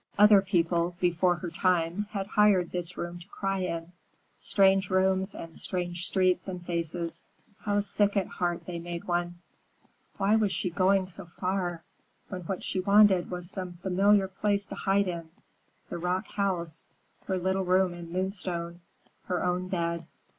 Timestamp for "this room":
2.71-3.19